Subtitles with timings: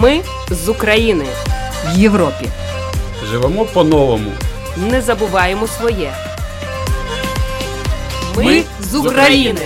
[0.00, 1.24] Ми з України
[1.86, 2.46] в Європі.
[3.30, 4.30] Живемо по-новому.
[4.76, 6.12] Не забуваємо своє.
[8.36, 9.60] Ми, Ми з України.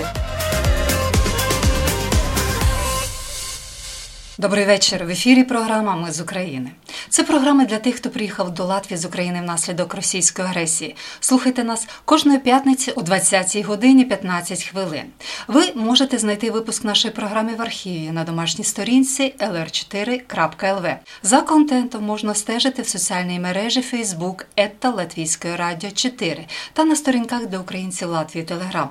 [4.38, 5.04] Добрий вечір.
[5.04, 6.71] В ефірі програма Ми з України.
[7.11, 10.97] Це програма для тих, хто приїхав до Латвії з України внаслідок російської агресії.
[11.21, 15.04] Слухайте нас кожної п'ятниці о 20 годині 15 хвилин.
[15.49, 20.96] Ви можете знайти випуск нашої програми в архіві на домашній сторінці lr4.lv.
[21.23, 27.47] За контентом можна стежити в соціальній мережі Facebook ета Латвійської радіо 4 та на сторінках
[27.47, 28.91] для українців Латвії Телеграм.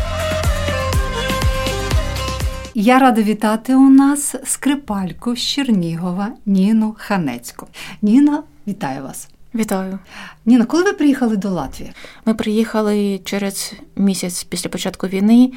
[2.75, 7.67] Я рада вітати у нас скрипальку з Чернігова Ніну Ханецьку.
[8.01, 9.29] Ніна, вітаю вас.
[9.55, 9.99] Вітаю.
[10.45, 11.91] Ніна, коли ви приїхали до Латвії?
[12.25, 15.51] Ми приїхали через місяць після початку війни.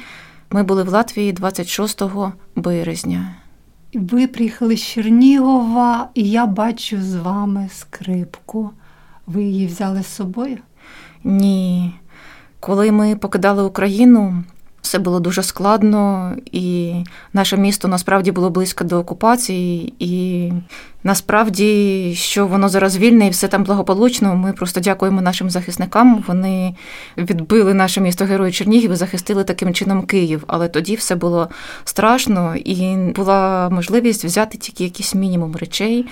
[0.49, 2.01] Ми були в Латвії 26
[2.55, 3.35] березня.
[3.93, 8.69] Ви приїхали з Чернігова, і я бачу з вами скрипку.
[9.27, 10.57] Ви її взяли з собою?
[11.23, 11.95] Ні.
[12.59, 14.43] Коли ми покидали Україну,
[14.85, 16.93] все було дуже складно, і
[17.33, 20.51] наше місто насправді було близько до окупації, і
[21.03, 24.35] насправді, що воно зараз вільне і все там благополучно.
[24.35, 26.23] Ми просто дякуємо нашим захисникам.
[26.27, 26.75] Вони
[27.17, 30.43] відбили наше місто Герої Чернігів і захистили таким чином Київ.
[30.47, 31.49] Але тоді все було
[31.83, 36.05] страшно, і була можливість взяти тільки якийсь мінімум речей.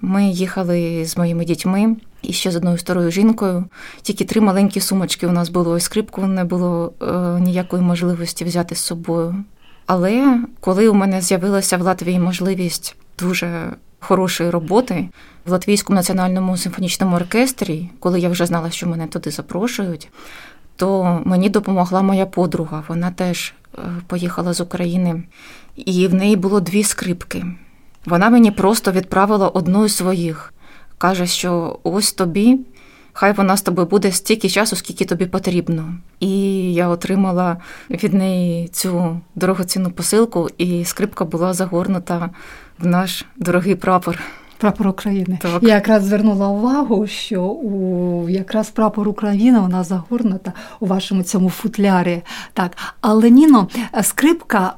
[0.00, 3.64] Ми їхали з моїми дітьми і ще з одною старою жінкою.
[4.02, 8.74] Тільки три маленькі сумочки у нас було, і скрипку не було е, ніякої можливості взяти
[8.74, 9.44] з собою.
[9.86, 15.08] Але коли у мене з'явилася в Латвії можливість дуже хорошої роботи
[15.46, 20.08] в Латвійському національному симфонічному оркестрі, коли я вже знала, що мене туди запрошують,
[20.76, 22.82] то мені допомогла моя подруга.
[22.88, 25.22] Вона теж е, поїхала з України,
[25.76, 27.44] і в неї було дві скрипки.
[28.06, 30.52] Вона мені просто відправила одну із своїх.
[30.98, 32.58] Каже, що ось тобі,
[33.12, 35.94] хай вона з тобою буде стільки часу, скільки тобі потрібно.
[36.20, 36.30] І
[36.72, 37.56] я отримала
[37.90, 42.30] від неї цю дорогоцінну посилку, і скрипка була загорнута
[42.78, 44.18] в наш дорогий прапор.
[44.58, 45.38] Прапор України.
[45.42, 45.62] Так.
[45.62, 52.22] Я якраз звернула увагу, що у якраз прапор України вона загорнута у вашому цьому футлярі.
[52.52, 53.68] Так, але Ніно,
[54.02, 54.74] скрипка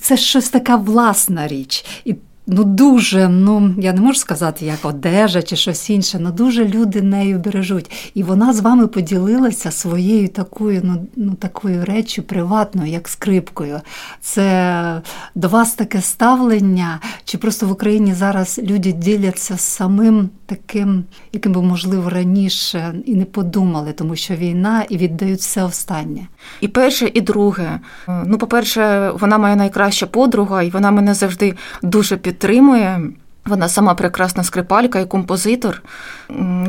[0.00, 1.84] це щось така власна річ.
[2.04, 2.14] І
[2.48, 7.02] ну дуже, ну я не можу сказати, як одежа чи щось інше, ну дуже люди
[7.02, 8.10] нею бережуть.
[8.14, 13.80] І вона з вами поділилася своєю такою, ну, ну такою реччю приватною, як скрипкою.
[14.20, 15.02] Це
[15.34, 21.62] до вас таке ставлення, чи просто в Україні зараз люди діляться самим таким, яким би
[21.62, 26.26] можливо раніше і не подумали, тому що війна і віддають все останнє.
[26.60, 27.80] І перше, і друге.
[28.26, 33.00] Ну, по-перше, вона моя найкраща подруга, і вона мене завжди дуже підтримує.
[33.46, 35.82] Вона сама прекрасна скрипалька і композитор.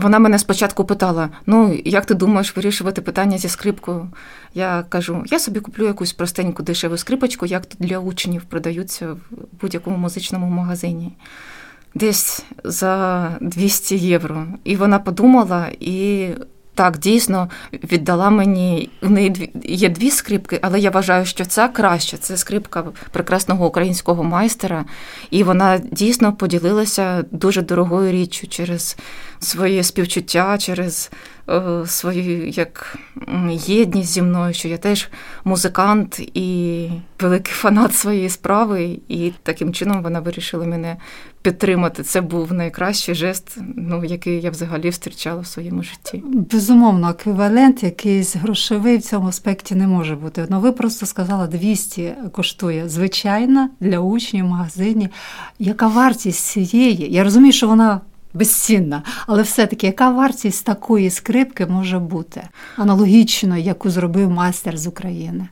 [0.01, 4.09] Вона мене спочатку питала: ну, як ти думаєш вирішувати питання зі скрипкою?
[4.55, 9.17] Я кажу: я собі куплю якусь простеньку дешеву скрипочку, як для учнів продаються в
[9.61, 11.11] будь-якому музичному магазині.
[11.95, 14.45] Десь за 200 євро.
[14.63, 16.27] І вона подумала і
[16.79, 18.89] так дійсно віддала мені.
[19.01, 22.17] У неї дві є дві скрипки, але я вважаю, що ця краща.
[22.17, 24.85] Це скрипка прекрасного українського майстера,
[25.31, 28.97] і вона дійсно поділилася дуже дорогою річчю через
[29.39, 31.11] своє співчуття, через
[31.49, 32.97] е, свою як
[33.49, 35.09] єдність зі мною, що я теж
[35.43, 36.89] музикант і
[37.19, 40.97] великий фанат своєї справи, і таким чином вона вирішила мене
[41.41, 42.03] підтримати.
[42.03, 46.23] Це був найкращий жест, ну який я взагалі зустрічала в своєму житті.
[46.25, 50.45] Безумовно, еквівалент якийсь грошовий в цьому аспекті не може бути.
[50.49, 55.09] Ну ви просто сказали, 200 коштує звичайна для учнів в магазині.
[55.59, 57.13] Яка вартість цієї?
[57.13, 58.01] Я розумію, що вона.
[58.33, 62.47] Безцінна, але все-таки яка вартість такої скрипки може бути
[62.77, 65.47] аналогічно, яку зробив майстер з України?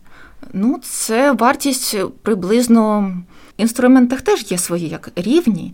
[0.53, 3.01] Ну, це вартість приблизно
[3.57, 5.73] в інструментах теж є свої як рівні.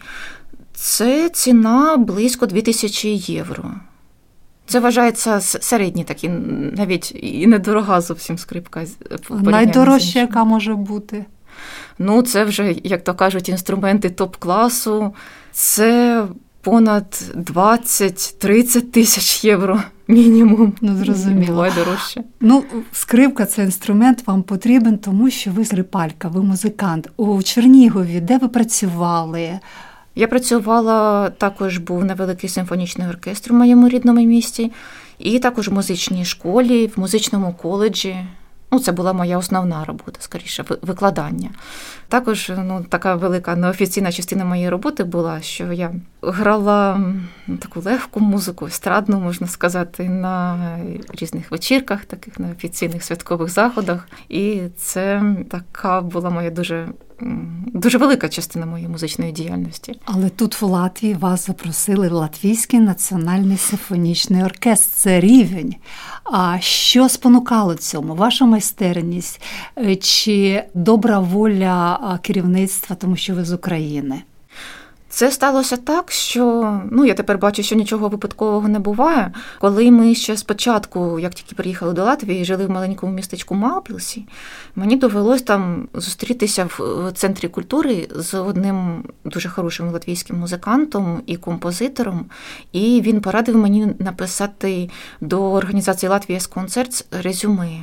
[0.74, 3.72] Це ціна близько 2000 євро.
[4.66, 6.30] Це вважається середній такий,
[6.78, 8.86] навіть і недорога зовсім скрипка.
[9.30, 11.26] Найдорожча, яка може бути?
[12.00, 15.14] Ну, це вже, як то кажуть, інструменти топ-класу.
[15.52, 16.26] Це
[16.64, 19.84] понад 20-30 тисяч євро.
[20.08, 20.74] Мінімум.
[20.82, 21.48] Ну, зрозуміло.
[21.48, 22.24] Буває дорожче.
[22.40, 27.10] Ну, скрипка це інструмент вам потрібен, тому що ви скрипалька, ви музикант.
[27.18, 29.60] У Чернігові, де ви працювали?
[30.16, 34.72] Я працювала також, був невеликий симфонічний оркестр у моєму рідному місті,
[35.20, 38.16] і також в музичній школі, в музичному коледжі.
[38.74, 41.50] Ну, це була моя основна робота, скоріше, викладання.
[42.08, 45.92] Також ну, така велика неофіційна частина моєї роботи була, що я
[46.22, 47.02] грала
[47.60, 50.58] таку легку музику, естрадну, можна сказати, на
[51.10, 54.08] різних вечірках, таких на офіційних святкових заходах.
[54.30, 56.88] І це така була моя дуже
[57.74, 60.00] дуже велика частина моєї музичної діяльності.
[60.06, 64.90] Але тут в Латвії вас запросили Латвійський національний симфонічний оркестр.
[64.96, 65.76] Це рівень.
[66.24, 68.16] А що спонукало цьому?
[68.16, 69.42] Ваша майстерність
[69.78, 74.22] е, чи добра воля керівництва, тому що ви з України?
[75.16, 79.32] Це сталося так, що ну я тепер бачу, що нічого випадкового не буває.
[79.60, 84.26] Коли ми ще спочатку, як тільки приїхали до Латвії, жили в маленькому містечку Малпілсі,
[84.76, 92.26] мені довелось там зустрітися в центрі культури з одним дуже хорошим латвійським музикантом і композитором.
[92.72, 94.90] І він порадив мені написати
[95.22, 97.80] до організації Латвія з концерт резюме.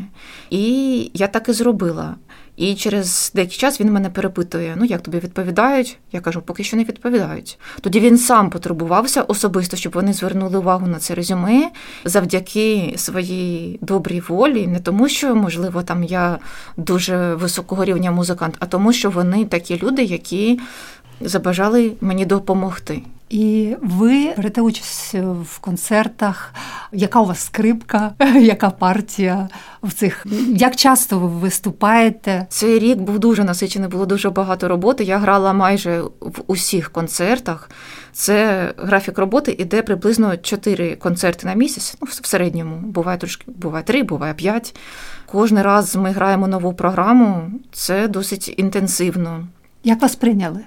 [0.50, 2.14] І я так і зробила.
[2.60, 5.98] І через деякий час він мене перепитує: ну як тобі відповідають?
[6.12, 7.58] Я кажу, поки що не відповідають.
[7.80, 11.70] Тоді він сам потребувався особисто, щоб вони звернули увагу на це резюме
[12.04, 16.38] завдяки своїй добрій волі, не тому, що можливо там я
[16.76, 20.60] дуже високого рівня музикант, а тому, що вони такі люди, які
[21.20, 23.02] забажали мені допомогти.
[23.30, 26.54] І ви берете участь в концертах.
[26.92, 29.48] Яка у вас скрипка, яка партія
[29.82, 30.26] в цих?
[30.48, 32.46] Як часто ви виступаєте?
[32.48, 35.04] Цей рік був дуже насичений, було дуже багато роботи.
[35.04, 37.70] Я грала майже в усіх концертах.
[38.12, 41.96] Це графік роботи іде приблизно 4 концерти на місяць.
[42.02, 44.76] Ну, в середньому буває трошки, буває 3, буває 5.
[45.26, 47.50] Кожен раз ми граємо нову програму.
[47.72, 49.46] Це досить інтенсивно.
[49.84, 50.60] Як вас прийняли?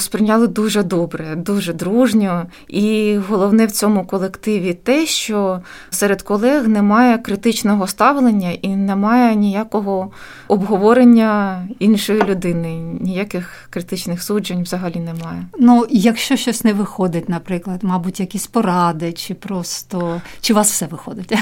[0.00, 2.46] Сприйняли дуже добре, дуже дружньо.
[2.68, 5.60] І головне в цьому колективі те, що
[5.90, 10.10] серед колег немає критичного ставлення і немає ніякого
[10.48, 12.68] обговорення іншої людини,
[13.00, 15.46] ніяких критичних суджень взагалі немає.
[15.58, 20.86] Ну, якщо щось не виходить, наприклад, мабуть, якісь поради, чи просто чи у вас все
[20.86, 21.32] виходить?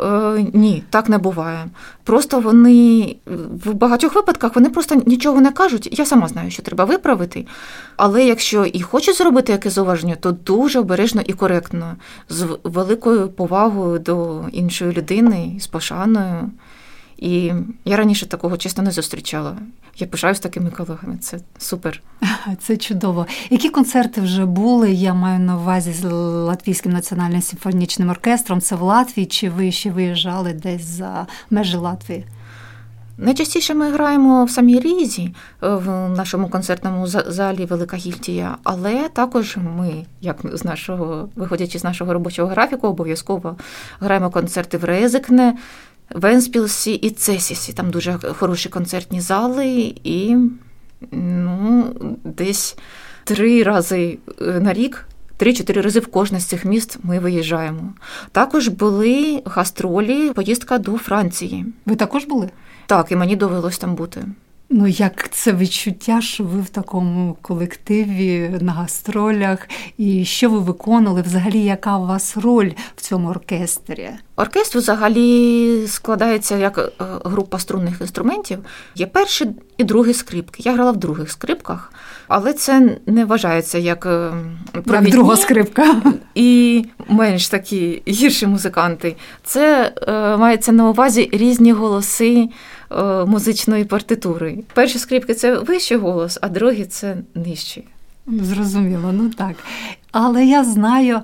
[0.00, 1.66] Е, Ні, так не буває.
[2.04, 3.16] Просто вони
[3.64, 5.98] в багатьох випадках вони просто нічого не кажуть.
[5.98, 7.46] Я сама знаю, що треба виправити.
[8.04, 11.96] Але якщо і хочуть зробити якесь зауваження, то дуже обережно і коректно,
[12.28, 16.50] з великою повагою до іншої людини, з пошаною.
[17.16, 17.52] І
[17.84, 19.56] я раніше такого чесно не зустрічала.
[19.96, 21.18] Я пишаюсь такими колегами.
[21.20, 22.02] Це супер.
[22.60, 23.26] Це чудово.
[23.50, 24.92] Які концерти вже були?
[24.92, 26.04] Я маю на увазі з
[26.44, 28.60] Латвійським національним симфонічним оркестром.
[28.60, 32.24] Це в Латвії, чи ви ще виїжджали десь за межі Латвії?
[33.22, 39.56] Найчастіше ми граємо в самій Різі е, в нашому концертному залі Велика Гільтія, але також
[39.56, 43.56] ми, як з нашого, виходячи з нашого робочого графіку, обов'язково
[44.00, 45.56] граємо концерти в Резикне,
[46.10, 47.72] Венспілсі і Цесісі.
[47.72, 50.36] Там дуже хороші концертні зали, і
[51.12, 51.84] ну,
[52.24, 52.76] десь
[53.24, 55.06] три рази е, на рік.
[55.42, 57.94] Три-чотири рази в кожне з цих міст ми виїжджаємо.
[58.32, 61.66] Також були гастролі, поїздка до Франції.
[61.86, 62.50] Ви також були?
[62.86, 64.24] Так, і мені довелось там бути.
[64.74, 71.22] Ну, як це відчуття, що ви в такому колективі на гастролях, і що ви виконали?
[71.22, 74.10] Взагалі, яка у вас роль в цьому оркестрі?
[74.36, 78.58] Оркестр взагалі складається як е, група струнних інструментів.
[78.94, 79.46] Є перші
[79.78, 80.62] і другі скрипки.
[80.64, 81.92] Я грала в других скрипках,
[82.28, 84.32] але це не вважається як е,
[84.72, 86.02] провідні як друга скрипка.
[86.34, 89.16] І менш такі гірші музиканти.
[89.44, 92.48] Це е, мається на увазі різні голоси.
[92.98, 94.58] Е, музичної партитури.
[94.74, 97.84] Перші скрипки це вищий голос, а другі це нижчий.
[98.26, 99.56] Зрозуміло, ну так.
[100.12, 101.20] Але я знаю,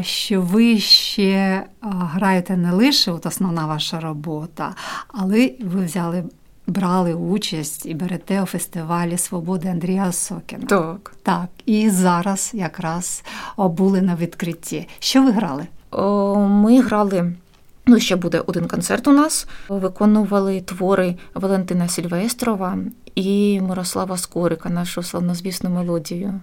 [0.00, 4.74] що ви ще граєте не лише от основна ваша робота,
[5.08, 6.24] але ви взяли.
[6.68, 10.66] Брали участь і берете у фестивалі Свободи Андрія Сокіна.
[10.66, 11.14] Так.
[11.22, 11.46] Так.
[11.66, 13.24] І зараз якраз
[13.56, 14.88] були на відкритті.
[14.98, 15.66] Що ви грали?
[15.90, 17.32] О, Ми грали
[17.88, 19.46] Ну, ще буде один концерт у нас.
[19.68, 22.78] Виконували твори Валентина Сільвестрова
[23.14, 26.40] і Мирослава Скорика, нашу славнозвісну мелодію.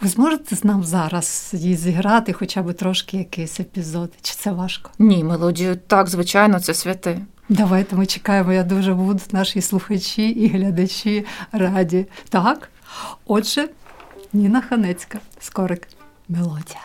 [0.00, 4.12] Ви зможете з нам зараз її зіграти, хоча б трошки якийсь епізод?
[4.22, 4.90] Чи це важко?
[4.98, 7.18] Ні, мелодію так, звичайно, це святе.
[7.48, 8.52] Давайте ми чекаємо.
[8.52, 12.06] Я дуже буду наші слухачі і глядачі раді.
[12.28, 12.70] Так,
[13.26, 13.68] отже,
[14.32, 15.88] Ніна Ханецька, Скорик.
[16.28, 16.80] мелодія.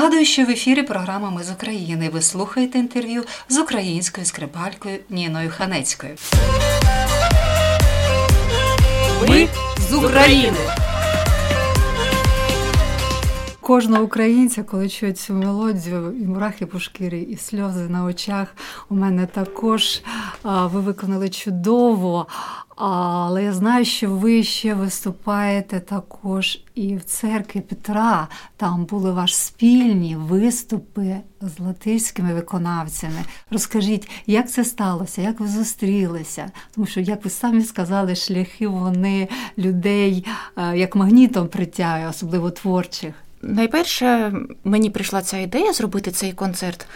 [0.00, 2.08] Нагадую, що в ефірі програма Ми з України.
[2.08, 6.12] Ви слухаєте інтерв'ю з українською скрипалькою Ніною Ханецькою.
[9.28, 9.48] Ми
[9.90, 10.58] з України.
[13.70, 18.56] Кожного українця, коли чує цю мелодію, і мурахи по шкірі, і сльози на очах.
[18.88, 20.02] У мене також
[20.44, 22.26] ви виконали чудово.
[22.76, 28.28] Але я знаю, що ви ще виступаєте також і в церкві Петра.
[28.56, 33.20] Там були ваші спільні виступи з латиськими виконавцями.
[33.50, 36.50] Розкажіть, як це сталося, як ви зустрілися?
[36.74, 40.26] Тому що, як ви самі сказали, шляхи вони людей
[40.74, 43.14] як магнітом притягують, особливо творчих.
[43.42, 44.32] Найперше
[44.64, 46.86] мені прийшла ця ідея зробити цей концерт.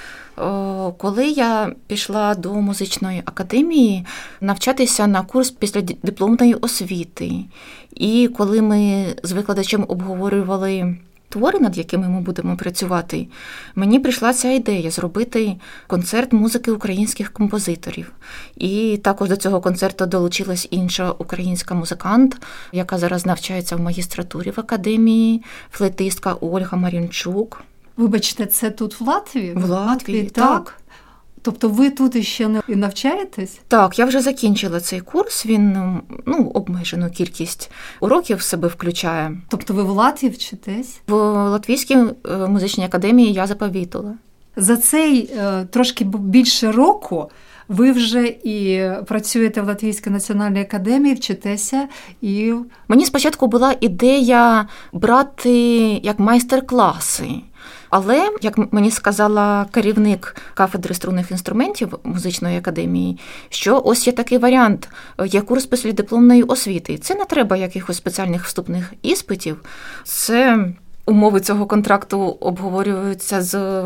[0.98, 4.06] Коли я пішла до музичної академії
[4.40, 7.32] навчатися на курс після дипломної освіти,
[7.94, 10.96] і коли ми з викладачем обговорювали
[11.34, 13.26] твори, над якими ми будемо працювати,
[13.74, 18.12] мені прийшла ця ідея зробити концерт музики українських композиторів.
[18.56, 22.36] І також до цього концерту долучилась інша українська музикант,
[22.72, 27.62] яка зараз навчається в магістратурі в академії, флетистка Ольга Марінчук.
[27.96, 29.52] Вибачте, це тут в Латвії?
[29.54, 30.64] В Латвії, так.
[30.64, 30.83] так.
[31.44, 33.60] Тобто ви тут іще не навчаєтесь?
[33.68, 35.46] Так, я вже закінчила цей курс.
[35.46, 35.78] Він
[36.26, 37.70] ну обмежену кількість
[38.00, 39.36] уроків в себе включає.
[39.48, 41.00] Тобто ви в Латвії вчитесь?
[41.06, 41.14] В
[41.50, 44.14] Латвійській е, музичній академії я заповітила.
[44.56, 47.30] За цей е, трошки більше року.
[47.68, 51.88] Ви вже і працюєте в Латвійській національній академії, вчитеся
[52.20, 52.54] і
[52.88, 55.52] мені спочатку була ідея брати
[56.02, 57.30] як майстер-класи.
[57.96, 64.88] Але, як мені сказала керівник кафедри струнних інструментів музичної академії, що ось є такий варіант,
[65.26, 66.98] є курс післядипломної освіти.
[66.98, 69.64] Це не треба якихось спеціальних вступних іспитів.
[70.04, 70.68] Це
[71.06, 73.84] Умови цього контракту обговорюються з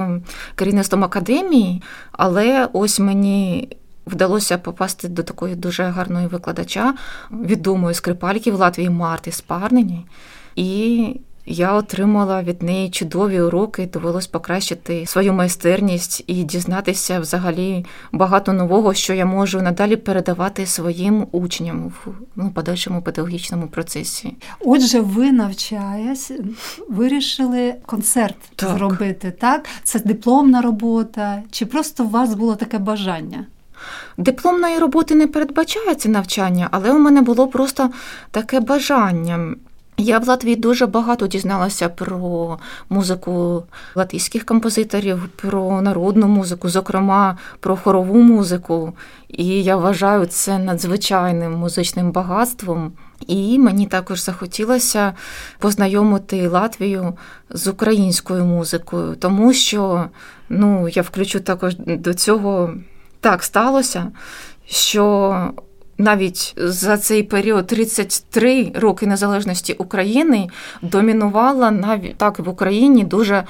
[0.55, 3.69] керівництвом академії, але ось мені
[4.07, 6.95] вдалося попасти до такої дуже гарної викладача,
[7.31, 10.07] відомої скрипальки в Латвії Марти Спарнині.
[10.57, 18.53] І я отримала від неї чудові уроки, довелось покращити свою майстерність і дізнатися взагалі багато
[18.53, 24.37] нового, що я можу надалі передавати своїм учням в ну, подальшому педагогічному процесі.
[24.61, 26.33] Отже, ви навчаясь,
[26.89, 28.77] вирішили концерт так.
[28.77, 29.67] зробити, так?
[29.83, 33.47] Це дипломна робота, чи просто у вас було таке бажання?
[34.17, 37.91] Дипломної роботи не передбачається навчання, але у мене було просто
[38.31, 39.55] таке бажання.
[40.01, 42.59] Я в Латвії дуже багато дізналася про
[42.91, 43.63] музику
[43.95, 48.93] латвійських композиторів, про народну музику, зокрема про хорову музику.
[49.29, 52.93] І я вважаю це надзвичайним музичним багатством.
[53.27, 55.15] І мені також захотілося
[55.59, 57.15] познайомити Латвію
[57.51, 60.05] з українською музикою, тому що
[60.49, 62.75] ну, я включу також до цього
[63.21, 64.13] так сталося,
[64.67, 65.35] що
[65.99, 70.49] навіть за цей період 33 роки незалежності України
[70.83, 73.45] домінувала навіть так в Україні дуже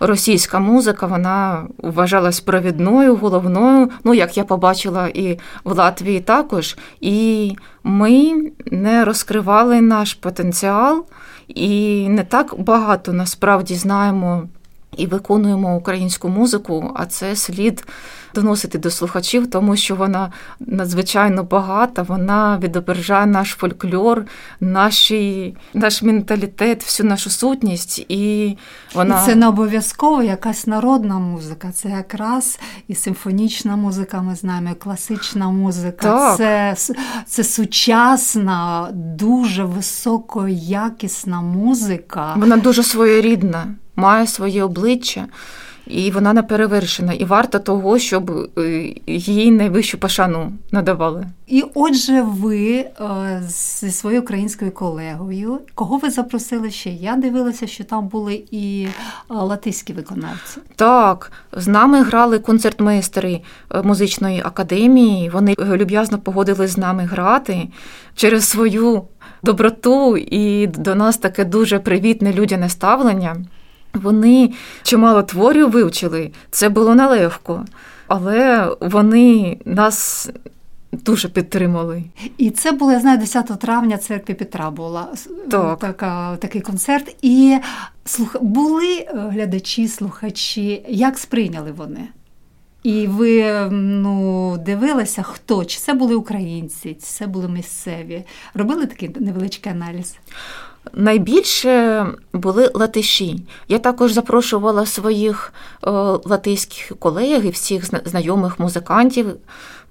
[0.00, 1.06] російська музика.
[1.06, 3.90] Вона вважалась провідною, головною.
[4.04, 6.76] Ну як я побачила, і в Латвії також.
[7.00, 7.52] І
[7.84, 11.06] ми не розкривали наш потенціал,
[11.48, 14.48] і не так багато насправді знаємо
[14.96, 17.86] і виконуємо українську музику, а це слід
[18.34, 24.24] доносити до слухачів, тому що вона надзвичайно багата, вона відображає наш фольклор,
[24.60, 27.98] наші, наш менталітет, всю нашу сутність.
[28.08, 28.56] І
[28.94, 31.72] вона і це не обов'язково якась народна музика.
[31.72, 36.10] Це якраз і симфонічна музика, ми знаємо, і класична музика.
[36.10, 36.36] Так.
[36.36, 36.76] Це
[37.26, 42.34] це сучасна, дуже високоякісна музика.
[42.36, 45.26] Вона дуже своєрідна, має своє обличчя.
[45.86, 51.26] І вона не перевершена, і варта того, щоб е, їй найвищу пошану надавали.
[51.46, 52.90] І отже, ви е,
[53.48, 56.90] зі своєю українською колегою, кого ви запросили ще?
[56.90, 58.90] Я дивилася, що там були і е,
[59.28, 60.60] латиські виконавці.
[60.76, 63.40] Так, з нами грали концертмейстери
[63.84, 65.30] музичної академії.
[65.30, 67.68] Вони люб'язно погодились з нами грати
[68.14, 69.02] через свою
[69.42, 73.36] доброту і до нас таке дуже привітне людяне ставлення.
[73.94, 74.52] Вони
[74.82, 77.64] чимало творів вивчили, це було нелегко,
[78.06, 80.30] але вони нас
[80.92, 82.02] дуже підтримали.
[82.38, 85.08] І це було, я знаю, 10 травня церкві Петра була
[85.50, 85.78] так.
[85.78, 87.16] така, такий концерт.
[87.22, 87.58] І
[88.04, 88.36] слух...
[88.42, 92.08] були е, глядачі, слухачі, як сприйняли вони?
[92.82, 95.64] І ви ну, дивилися, хто?
[95.64, 98.24] Чи це були українці, чи це були місцеві?
[98.54, 100.16] Робили такий невеличкий аналіз?
[100.92, 103.40] Найбільше були латиші.
[103.68, 105.52] Я також запрошувала своїх
[105.86, 105.90] е,
[106.24, 109.26] латиських колег і всіх знайомих музикантів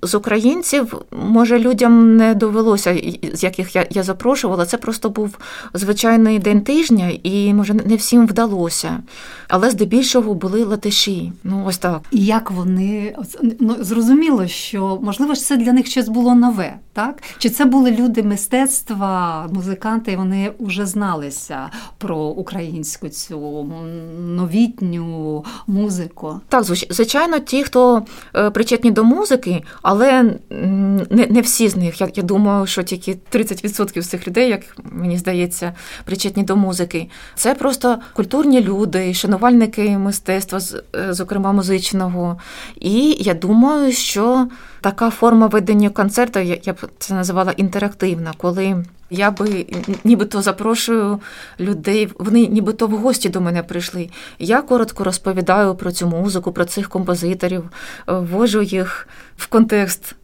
[0.03, 3.01] з українців, може, людям не довелося,
[3.33, 4.65] з яких я я запрошувала.
[4.65, 5.37] Це просто був
[5.73, 8.99] звичайний день тижня, і може не всім вдалося.
[9.47, 11.31] Але здебільшого були латиші.
[11.43, 12.01] Ну ось так.
[12.11, 13.15] І як вони
[13.59, 17.23] ну, зрозуміло, що можливо це для них щось було нове, так?
[17.37, 23.69] Чи це були люди мистецтва, музиканти, і вони вже зналися про українську цю
[24.19, 26.39] новітню музику?
[26.49, 30.23] Так, звичайно, ті, хто е, причетні до музики але
[31.09, 32.01] не не всі з них.
[32.01, 35.75] Я, я думаю, що тільки 30% з цих людей, як мені здається,
[36.05, 37.09] причетні до музики.
[37.35, 40.59] Це просто культурні люди, шанувальники мистецтва,
[40.95, 42.39] е, зокрема музичного.
[42.79, 44.47] І я думаю, що
[44.81, 48.83] така форма ведення концерту, я б це називала інтерактивна, коли.
[49.13, 49.65] Я би
[50.03, 51.19] нібито запрошую
[51.59, 54.09] людей, вони нібито в гості до мене прийшли.
[54.39, 57.63] Я коротко розповідаю про цю музику, про цих композиторів,
[58.09, 60.15] е, ввожу їх в контекст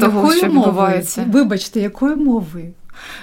[0.00, 1.20] того, якою що відбувається.
[1.20, 1.44] Мовою?
[1.44, 2.72] Вибачте, якою мовою?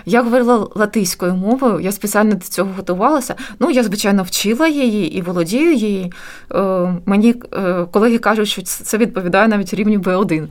[0.06, 3.36] Я говорила латиською мовою, я спеціально до цього готувалася.
[3.60, 6.13] Ну, я, звичайно, вчила її і володію її.
[6.51, 10.47] Е, мені е, колеги кажуть, що це відповідає навіть рівню Б1.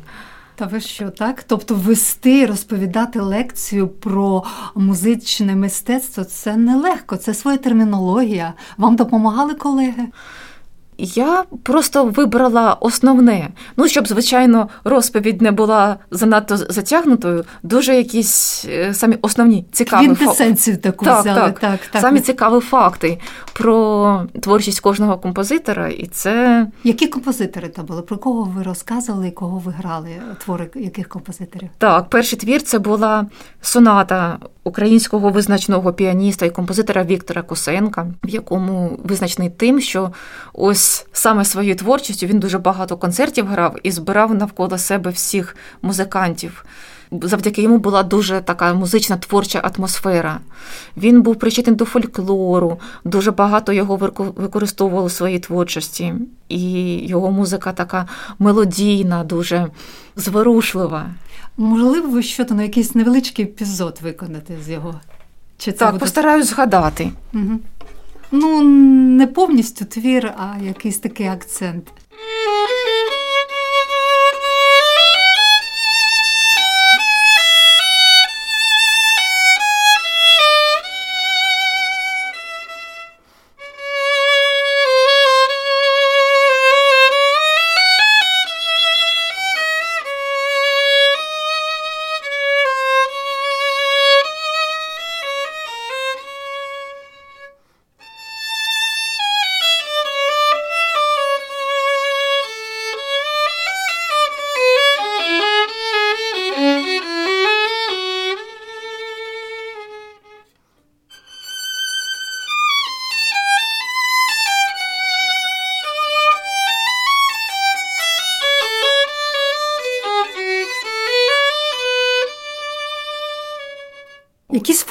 [0.56, 1.42] Та ви що, так?
[1.42, 8.54] Тобто вести, розповідати лекцію про музичне мистецтво це нелегко, це своя термінологія.
[8.76, 10.08] Вам допомагали колеги?
[11.04, 13.48] Я просто вибрала основне.
[13.76, 20.08] Ну, щоб, звичайно, розповідь не була занадто затягнутою, дуже якісь е, самі основні цікаві
[20.82, 21.40] таку так, взяли.
[21.40, 22.02] Так, так, так.
[22.02, 23.18] Самі цікаві факти
[23.52, 25.88] про творчість кожного композитора.
[25.88, 26.66] І це...
[26.84, 28.02] Які композитори то були?
[28.02, 30.08] Про кого ви розказували і кого ви грали?
[30.44, 31.68] Твори яких композиторів?
[31.78, 33.26] Так, перший твір це була
[33.60, 40.12] соната українського визначного піаніста і композитора Віктора Косенка, в якому визначений тим, що
[40.52, 42.26] ось саме своєю творчістю.
[42.26, 46.64] Він дуже багато концертів грав і збирав навколо себе всіх музикантів.
[47.22, 50.40] Завдяки йому була дуже така музична творча атмосфера.
[50.96, 53.96] Він був причетний до фольклору, дуже багато його
[54.36, 56.14] використовували у своїй творчості,
[56.48, 56.62] і
[57.06, 59.66] його музика така мелодійна, дуже
[60.16, 61.06] зворушлива.
[61.56, 65.00] Можливо, ви що то на якийсь невеличкий епізод виконати з його?
[65.58, 66.00] Чи це Так, буде...
[66.00, 67.10] постараюсь згадати.
[67.34, 67.60] Угу.
[68.32, 68.62] Ну,
[69.16, 71.92] не повністю твір, а якийсь такий акцент.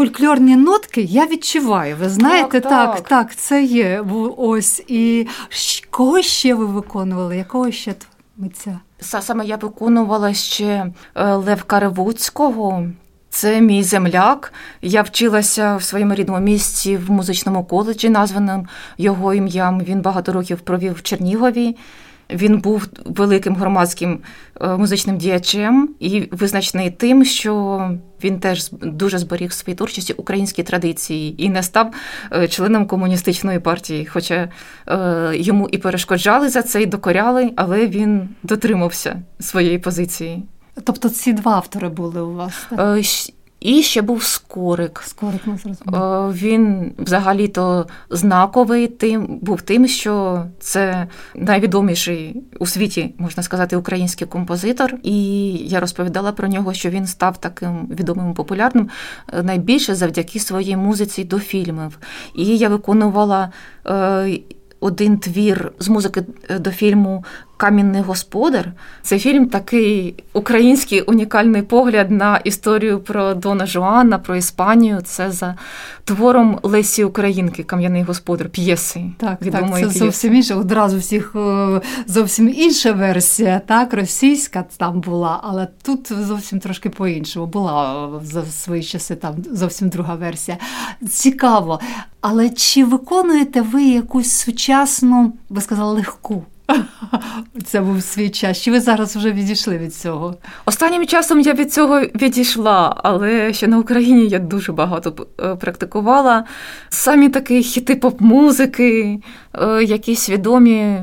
[0.01, 1.95] Фольклорні нотки я відчуваю.
[1.99, 4.03] Ви знаєте, так, так, так, так це є.
[4.37, 5.27] Ось і
[5.89, 7.37] кого ще ви виконували?
[7.37, 7.93] Якого ще
[8.37, 8.79] митця?
[8.99, 12.87] Саме я виконувала ще е, Левка Ревуцького.
[13.29, 14.53] Це мій земляк.
[14.81, 19.79] Я вчилася в своєму рідному місці в музичному коледжі, названим його ім'ям.
[19.79, 21.75] Він багато років провів в Чернігові.
[22.31, 24.19] Він був великим громадським
[24.61, 27.81] е, музичним діячем і визначений тим, що
[28.23, 31.93] він теж дуже зберіг в своїй творчості українські традиції і не став
[32.33, 34.05] е, членом комуністичної партії.
[34.05, 34.49] Хоча
[34.87, 40.43] е, йому і перешкоджали за це, і докоряли, але він дотримався своєї позиції.
[40.83, 42.67] Тобто ці два автори були у вас?
[42.69, 42.79] так?
[43.62, 45.04] І ще був скорик.
[45.06, 46.34] Скорик ми зрозуміли.
[46.34, 54.95] Він взагалі-то знаковий тим був тим, що це найвідоміший у світі, можна сказати, український композитор.
[55.04, 58.89] І я розповідала про нього, що він став таким відомим і популярним
[59.34, 62.00] е, найбільше завдяки своїй музиці до фільмів.
[62.36, 63.52] І я виконувала.
[63.88, 64.39] Е,
[64.82, 67.24] один твір з музики е, до фільму
[67.62, 68.71] Камінний господар.
[69.02, 75.02] Це фільм такий український унікальний погляд на історію про Дона Жуана, про Іспанію.
[75.02, 75.56] Це за
[76.04, 79.04] твором Лесі Українки, Кам'яний господар, п'єси.
[79.17, 80.00] Так, так, це п'єси.
[80.00, 80.56] зовсім інше.
[80.56, 87.45] Одразу всіх е, зовсім інша версія, так, російська там була, але тут зовсім трошки по-іншому.
[87.45, 90.58] Була за свої часи там зовсім друга версія.
[91.10, 91.80] Цікаво.
[92.21, 96.43] Але чи виконуєте ви якусь сучасну, ви сказали, легку?
[97.65, 98.62] Це був свій час.
[98.62, 100.36] Чи ви зараз вже відійшли від цього?
[100.65, 106.43] Останнім часом я від цього відійшла, але ще на Україні я дуже багато е, практикувала.
[106.89, 109.19] Самі такі хіти поп-музики,
[109.53, 110.97] е, якісь відомі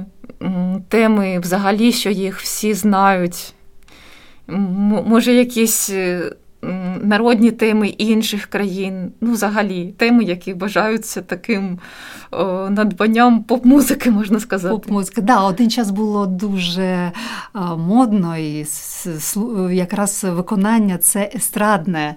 [0.88, 3.54] теми, взагалі, що їх всі знають.
[5.07, 6.33] Може, якісь е,
[7.02, 11.78] народні теми інших країн, ну, взагалі, теми, які вважаються таким
[12.30, 14.74] о, надбанням поп-музики, можна сказати.
[14.74, 17.12] Поп-музика, да, один час було дуже
[17.76, 18.66] модно, і
[19.70, 22.14] якраз виконання це естрадне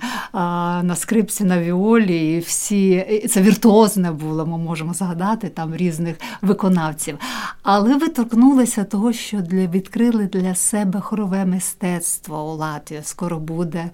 [0.83, 7.17] на скрипці, на віолі, і всі це віртуозне було, ми можемо згадати там різних виконавців.
[7.63, 13.01] Але ви торкнулися того, що для відкрили для себе хорове мистецтво у Латвії.
[13.03, 13.89] Скоро буде.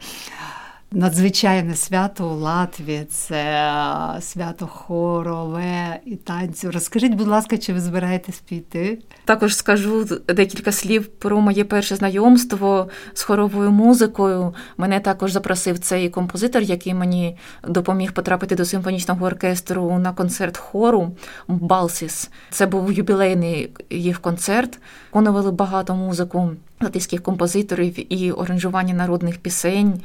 [0.92, 3.74] Надзвичайне свято у Латвії це
[4.22, 6.72] свято хорове і танцю.
[6.72, 9.00] Розкажіть, будь ласка, чи ви збираєтесь піти?
[9.26, 14.54] Також скажу декілька слів про моє перше знайомство з хоровою музикою.
[14.78, 21.12] Мене також запросив цей композитор, який мені допоміг потрапити до симфонічного оркестру на концерт хору
[21.48, 22.30] Балсіс.
[22.50, 24.80] Це був юбілейний їх концерт.
[25.12, 30.02] Виконували багато музику латиських композиторів і оранжування народних пісень.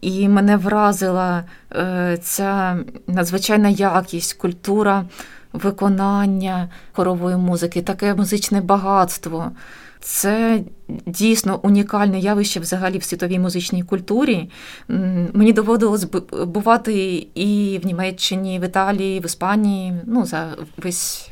[0.00, 5.04] І мене вразила е, ця надзвичайна якість, культура
[5.52, 9.52] виконання хорової музики, таке музичне багатство.
[10.00, 10.60] Це
[11.06, 14.50] дійсно унікальне явище взагалі в світовій музичній культурі.
[15.32, 16.04] Мені доводилось
[16.46, 21.30] бувати і в Німеччині, і в Італії, в Іспанії, ну за весь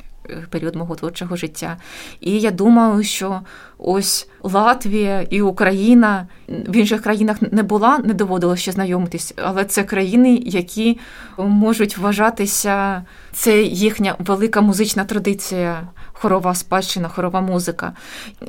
[0.51, 1.77] період мого творчого життя.
[2.21, 3.41] І я думаю, що
[3.79, 9.85] ось Латвія і Україна в інших країнах не була, не доводилося ще знайомитись, але це
[9.85, 10.99] країни, які
[11.39, 17.93] можуть вважатися, це їхня велика музична традиція, хорова спадщина, хорова музика.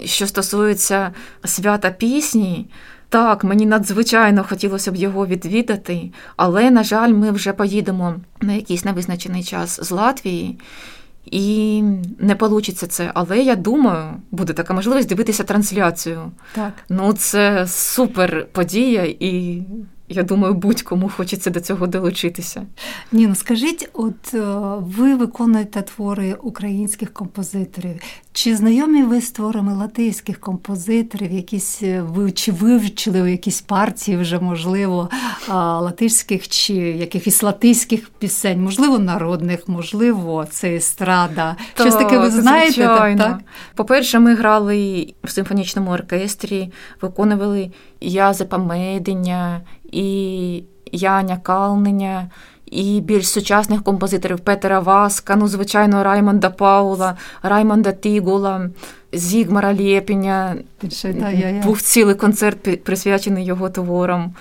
[0.06, 1.12] Що стосується
[1.44, 2.70] свята пісні.
[3.10, 8.86] Так, мені надзвичайно хотілося б його відвідати, але, на жаль, ми вже поїдемо на якийсь
[8.86, 10.60] невизначений час з Латвії.
[11.26, 11.82] І
[12.20, 13.12] не вийде це.
[13.14, 16.32] Але я думаю, буде така можливість дивитися трансляцію.
[16.56, 16.74] Так.
[16.90, 19.62] Ну, це супер подія, і
[20.14, 22.66] я думаю, будь-кому хочеться до цього долучитися.
[23.12, 24.40] Ні, ну скажіть, от е,
[24.80, 28.02] ви виконуєте твори українських композиторів.
[28.34, 31.32] Чи знайомі ви з творами латиських композиторів?
[31.32, 35.10] Якісь е, ви чи вивчили у якісь партії вже, можливо,
[35.50, 41.56] латиських чи якихось латиських пісень, можливо, народних, можливо, це естрада.
[41.74, 42.74] Так, Щось таке ви знаєте?
[42.74, 43.24] Звичайно.
[43.24, 43.40] Так?
[43.76, 46.72] По-перше, ми грали в симфонічному оркестрі,
[47.02, 47.72] виконували
[48.02, 49.62] Язепа Меденя
[49.94, 52.30] і Яня Калненя.
[52.66, 58.70] І більш сучасних композиторів Петера Васка, ну, звичайно, Раймонда Паула, Раймонда Тігула,
[59.14, 60.56] Зігмара Лєпіня.
[61.64, 64.34] Був цілий концерт присвячений його творам.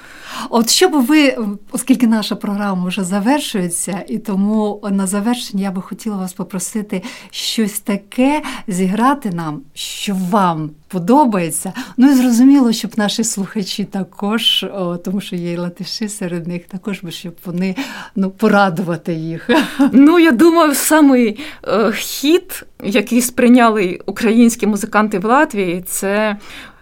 [0.50, 1.36] От що би ви,
[1.72, 7.80] оскільки наша програма вже завершується, і тому на завершення я би хотіла вас попросити щось
[7.80, 11.72] таке зіграти нам, що вам подобається.
[11.96, 16.64] Ну і зрозуміло, щоб наші слухачі також, о, тому що є і латиші серед них,
[16.64, 17.76] також би щоб вони
[18.16, 19.50] ну, порадувати їх.
[19.92, 26.36] Ну, я думаю, самий е, хіт, який сприйняли українські музиканти в Латвії, це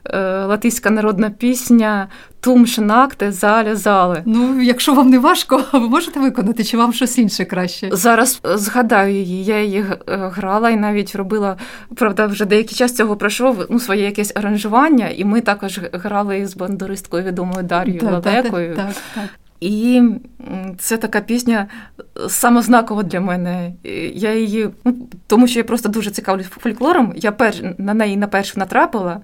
[0.05, 2.09] Е, латиська народна пісня
[2.41, 4.23] Тум шинакте заля зали.
[4.27, 7.89] Ну, якщо вам не важко, ви можете виконати, чи вам щось інше краще?
[7.93, 9.45] Зараз е, згадаю її.
[9.45, 11.57] Я її е, грала і навіть робила,
[11.95, 16.57] правда, вже деякий час цього пройшов ну, своє якесь аранжування, і ми також грали з
[16.57, 18.77] бандуристкою відомою Дар'єю да, Лалекою.
[18.77, 19.25] Так, так.
[19.61, 20.03] І
[20.79, 21.67] це така пісня
[22.29, 23.73] самознакова для мене.
[24.15, 24.95] Я її, ну,
[25.27, 27.13] тому що я просто дуже цікавлюсь фольклором.
[27.17, 29.21] Я перш на неї на першу натрапила.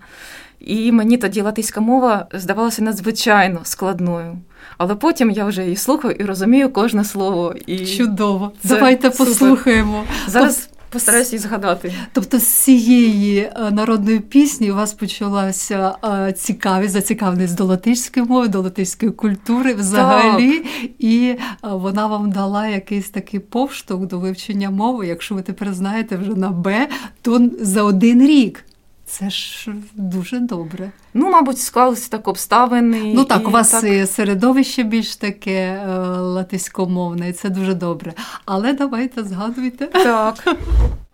[0.61, 4.39] І мені тоді латиська мова здавалася надзвичайно складною.
[4.79, 7.55] Але потім я вже її слухаю і розумію кожне слово.
[7.67, 8.53] І Чудово.
[8.65, 9.27] Давайте супер.
[9.27, 10.05] послухаємо.
[10.27, 11.93] Зараз постараюся її згадати.
[12.13, 18.49] Тобто, з цієї е, народної пісні у вас почалася е, цікавість, зацікавленість до латиської мови,
[18.49, 20.91] до латиської культури взагалі, так.
[20.99, 25.07] і е, вона вам дала якийсь такий повштовх до вивчення мови.
[25.07, 26.89] Якщо ви тепер знаєте вже на Б,
[27.23, 28.65] то за один рік.
[29.07, 30.91] Це ж дуже добре.
[31.15, 33.13] Ну, мабуть, склалися так обставини.
[33.15, 34.09] Ну так, і у вас так...
[34.09, 38.15] середовище більш таке е, латиськомовне, і це дуже добре.
[38.45, 39.87] Але давайте згадуйте.
[39.87, 40.57] Так.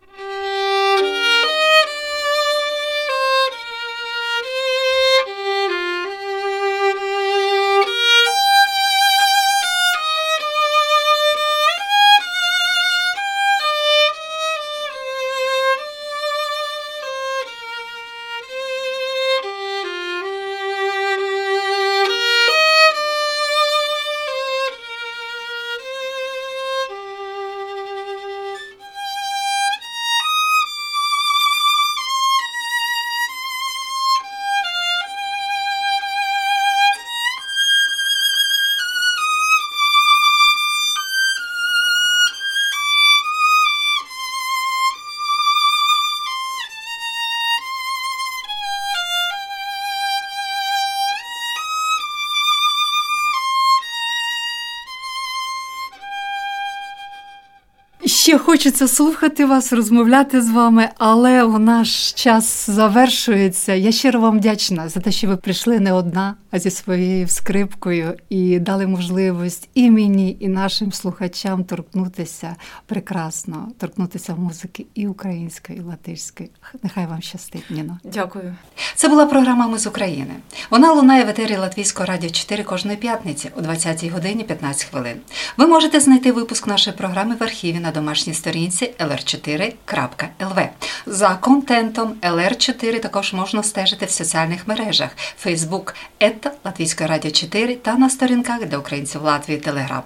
[58.53, 63.75] хочеться слухати вас, розмовляти з вами, але у наш час завершується.
[63.75, 68.17] Я щиро вам вдячна за те, що ви прийшли не одна, а зі своєю скрипкою
[68.29, 75.83] і дали можливість і мені, і нашим слухачам торкнутися прекрасно, торкнутися музики і української, і
[75.83, 76.51] латишської.
[76.83, 77.99] Нехай вам щастить, Ніно.
[78.05, 78.55] Дякую.
[78.95, 80.35] Це була програма Ми з України.
[80.71, 85.17] Вона лунає в етері Латвійського радіо 4 кожної п'ятниці о 20 годині 15 хвилин.
[85.57, 90.69] Ви можете знайти випуск нашої програми в архіві на домашній сторінці lr4.lv.
[91.07, 95.11] За контентом LR4 також можна стежити в соціальних мережах
[95.47, 100.03] Facebook, ета Латвійської радіо 4 та на сторінках для українців Латвії Телеграм.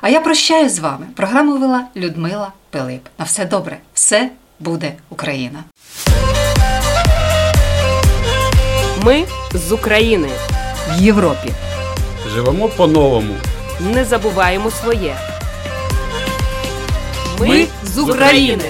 [0.00, 1.06] А я прощаюсь з вами.
[1.16, 3.02] Програму вела Людмила Пилип.
[3.18, 5.64] На все добре, все буде Україна.
[9.02, 10.28] Ми з України
[10.88, 11.52] в Європі.
[12.28, 13.34] Живемо по-новому.
[13.80, 15.31] Не забуваємо своє.
[17.48, 18.64] Ми з України.